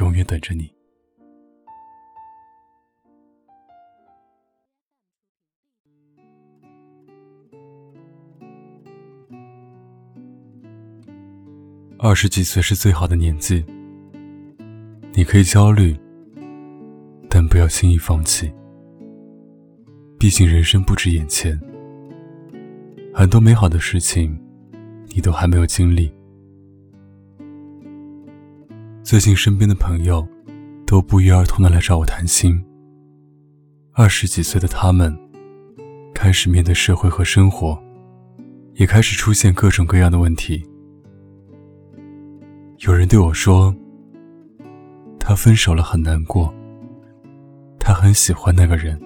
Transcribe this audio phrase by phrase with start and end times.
[0.00, 0.72] 永远等着你。
[11.98, 13.64] 二十几岁是最好的年纪，
[15.14, 15.96] 你可以焦虑，
[17.30, 18.52] 但不要轻易放弃。
[20.18, 21.58] 毕竟人生不止眼前，
[23.14, 24.38] 很多美好的事情，
[25.14, 26.12] 你都还没有经历。
[29.04, 30.26] 最近身边的朋友
[30.86, 32.58] 都不约而同的来找我谈心。
[33.92, 35.14] 二十几岁的他们
[36.14, 37.78] 开始面对社会和生活，
[38.76, 40.66] 也开始出现各种各样的问题。
[42.78, 43.76] 有人对我说
[45.20, 46.50] ：“他分手了，很难过。
[47.78, 48.98] 他很喜欢那个人，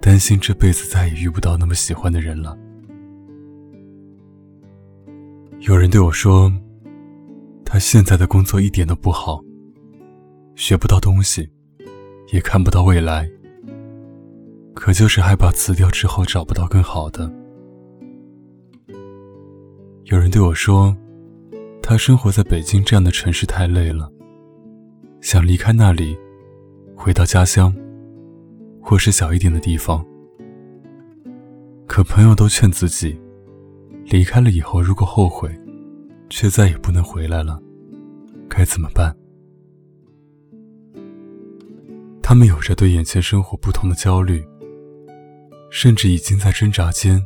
[0.00, 2.58] 担心这辈子再也遇不到那么喜欢的人了。”
[5.60, 6.52] 有人对我说。
[7.72, 9.40] 他现在的工作一点都不好，
[10.56, 11.48] 学不到东西，
[12.32, 13.30] 也看不到未来，
[14.74, 17.32] 可就是害怕辞掉之后找不到更好的。
[20.06, 20.96] 有人对我说，
[21.80, 24.10] 他生活在北京这样的城市太累了，
[25.20, 26.18] 想离开那里，
[26.96, 27.72] 回到家乡，
[28.82, 30.04] 或是小一点的地方。
[31.86, 33.16] 可朋友都劝自己，
[34.06, 35.48] 离开了以后如果后悔。
[36.30, 37.60] 却再也不能回来了，
[38.48, 39.14] 该怎么办？
[42.22, 44.42] 他们有着对眼前生活不同的焦虑，
[45.68, 47.20] 甚至已经在挣扎间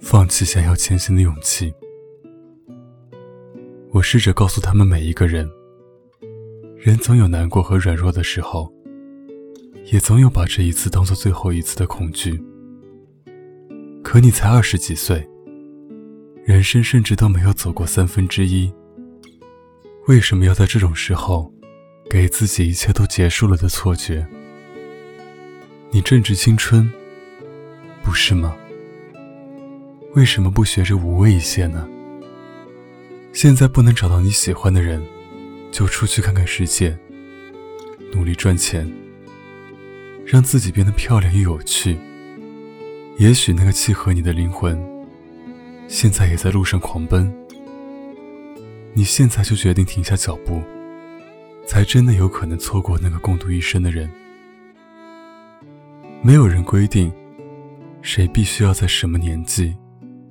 [0.00, 1.72] 放弃想要前行的勇气。
[3.92, 5.48] 我试着告诉他们每一个人：
[6.76, 8.70] 人总有难过和软弱的时候，
[9.92, 12.42] 也总有把这一次当做最后一次的恐惧。
[14.02, 15.26] 可你才二十几岁。
[16.48, 18.72] 人生甚至都没有走过三分之一，
[20.06, 21.52] 为什么要在这种时候，
[22.08, 24.26] 给自己一切都结束了的错觉？
[25.90, 26.90] 你正值青春，
[28.02, 28.56] 不是吗？
[30.14, 31.86] 为什么不学着无畏一些呢？
[33.34, 35.06] 现在不能找到你喜欢的人，
[35.70, 36.98] 就出去看看世界，
[38.14, 38.90] 努力赚钱，
[40.24, 41.98] 让自己变得漂亮又有趣。
[43.18, 44.97] 也许那个契合你的灵魂。
[45.88, 47.32] 现在也在路上狂奔，
[48.92, 50.62] 你现在就决定停下脚步，
[51.66, 54.08] 才真的有可能错过那个共度一生的人。
[56.22, 57.10] 没有人规定
[58.02, 59.74] 谁必须要在什么年纪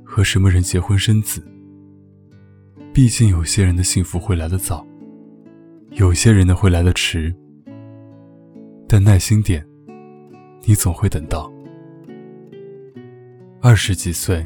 [0.06, 1.44] 和什么人结婚生子，
[2.94, 4.86] 毕竟有些人的幸福会来得早，
[5.94, 7.34] 有些人的会来得迟。
[8.88, 9.66] 但耐心点，
[10.66, 11.52] 你总会等到。
[13.60, 14.46] 二十几岁。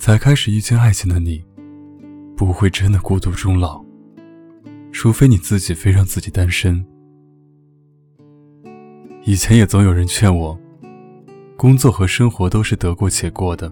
[0.00, 1.44] 才开始遇见爱情的你，
[2.34, 3.84] 不会真的孤独终老，
[4.90, 6.82] 除非你自己非让自己单身。
[9.24, 10.58] 以前也总有人劝我，
[11.54, 13.70] 工作和生活都是得过且过的，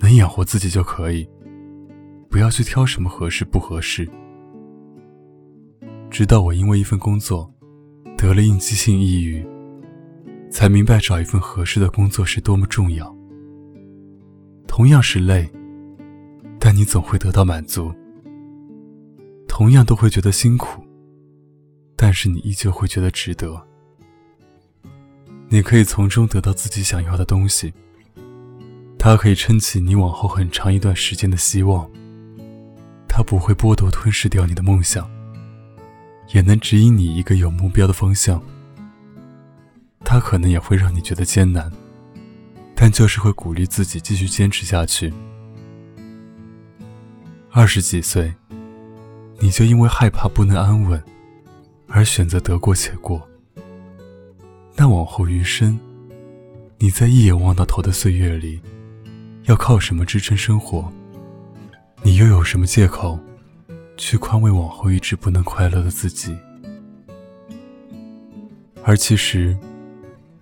[0.00, 1.26] 能养活自己就可以，
[2.28, 4.10] 不要去挑什么合适不合适。
[6.10, 7.48] 直到我因为一份工作
[8.18, 9.46] 得了应激性抑郁，
[10.50, 13.19] 才明白找一份合适的工作是多么重要。
[14.70, 15.50] 同样是累，
[16.60, 17.92] 但你总会得到满足。
[19.48, 20.80] 同样都会觉得辛苦，
[21.96, 23.60] 但是你依旧会觉得值得。
[25.48, 27.74] 你可以从中得到自己想要的东西，
[28.96, 31.90] 它可以撑起你往后很长一段时间的希望。
[33.08, 35.10] 它不会剥夺吞噬掉你的梦想，
[36.32, 38.40] 也能指引你一个有目标的方向。
[40.04, 41.70] 它可能也会让你觉得艰难。
[42.82, 45.12] 但就是会鼓励自己继续坚持下去。
[47.50, 48.34] 二十几岁，
[49.38, 51.02] 你就因为害怕不能安稳，
[51.88, 53.20] 而选择得过且过。
[54.74, 55.78] 那往后余生，
[56.78, 58.58] 你在一眼望到头的岁月里，
[59.42, 60.90] 要靠什么支撑生活？
[62.02, 63.20] 你又有什么借口，
[63.98, 66.34] 去宽慰往后一直不能快乐的自己？
[68.82, 69.54] 而其实，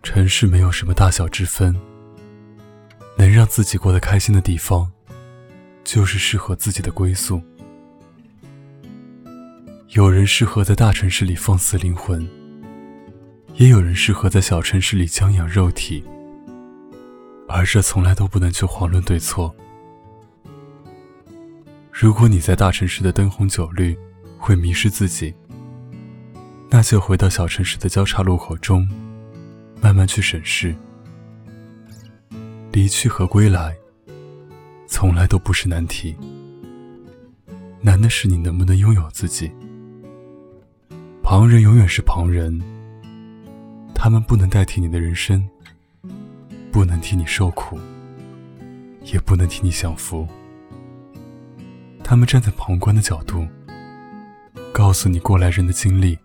[0.05, 1.75] 尘世没有什么大小之分。
[3.19, 4.89] 能让自己过得开心的地方，
[5.83, 7.43] 就是适合自己的归宿。
[9.89, 12.27] 有人适合在大城市里放肆灵魂，
[13.55, 16.05] 也有人适合在小城市里将养肉体，
[17.49, 19.53] 而这从来都不能去遑论对错。
[21.91, 23.99] 如果你在大城市的灯红酒绿
[24.39, 25.35] 会迷失自己，
[26.71, 28.89] 那就回到小城市的交叉路口中，
[29.81, 30.73] 慢慢去审视。
[32.79, 33.77] 离去和归来，
[34.87, 36.15] 从来都不是难题，
[37.81, 39.51] 难的是你能不能拥有自己。
[41.21, 42.57] 旁人永远是旁人，
[43.97, 45.45] 他们不能代替你的人生，
[46.71, 47.77] 不能替你受苦，
[49.03, 50.25] 也不能替你享福。
[52.05, 53.45] 他们站在旁观的角度，
[54.73, 56.17] 告诉你过来人的经历。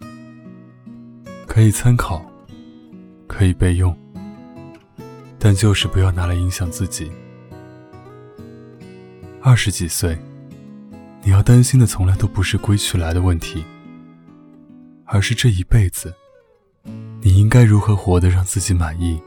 [1.48, 2.24] 可以参考，
[3.26, 3.98] 可以备用，
[5.44, 7.12] 但就是不要拿来影响自己。
[9.42, 10.18] 二十几岁，
[11.22, 13.62] 你要担心的从来都不是归去来的问题，
[15.04, 16.16] 而是这一辈子，
[17.22, 19.22] 你应该如何活得让自己满意。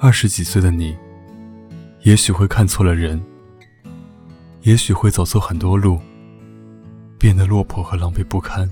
[0.00, 0.96] 二十几岁的你，
[2.02, 3.22] 也许会看错了人，
[4.62, 6.00] 也许会走错很多路，
[7.16, 8.68] 变得落魄和狼狈不堪。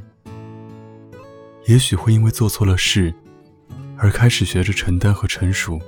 [1.68, 3.14] 也许会因为做错了事，
[3.96, 5.80] 而开始学着承担和成熟，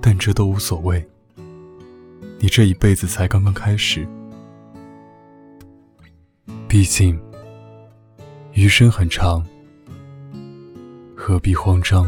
[0.00, 1.04] 但这都无所谓。
[2.38, 4.06] 你这一辈子才刚刚开始，
[6.68, 7.20] 毕竟
[8.52, 9.46] 余生很长，
[11.16, 12.06] 何必慌张？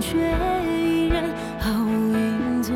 [0.00, 0.16] 却
[0.66, 1.24] 依然
[1.58, 2.72] 毫无影踪。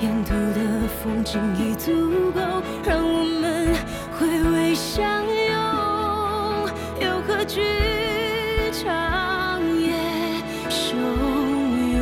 [0.00, 2.40] 沿途的风景已足够
[2.84, 3.74] 让我们
[4.18, 5.52] 回味相拥，
[7.00, 7.60] 又何惧
[8.72, 9.92] 长夜
[10.68, 10.96] 汹
[11.96, 11.98] 涌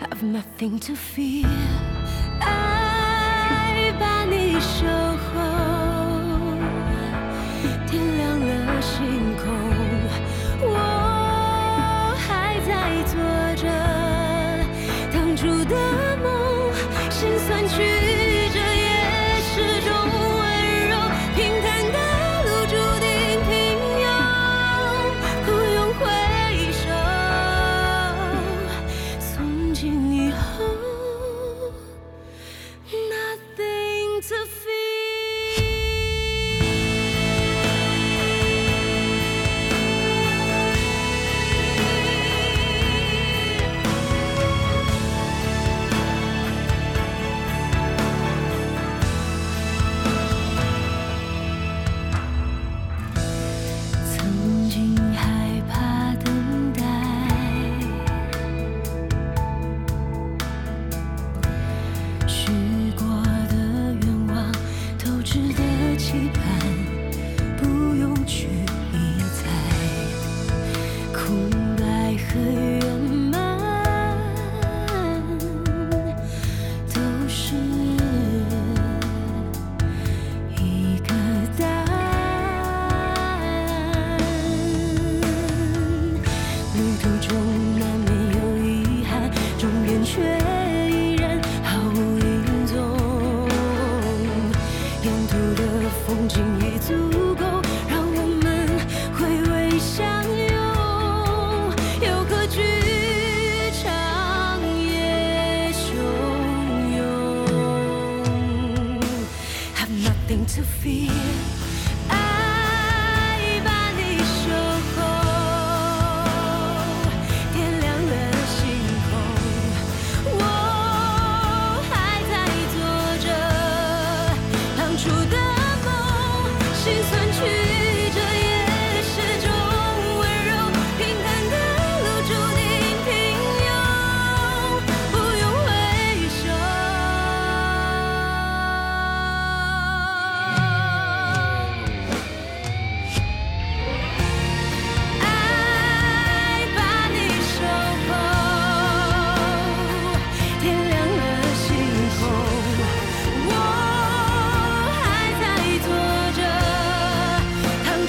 [0.00, 1.46] ？Have nothing to fear，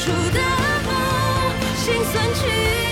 [0.08, 0.40] 出的
[0.86, 2.87] 风，心酸去。